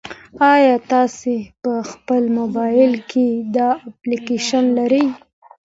[0.53, 5.05] ایا تاسي په خپل موبایل کې دا اپلیکیشن لرئ؟